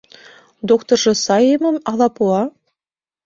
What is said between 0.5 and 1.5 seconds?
Доктыржо сай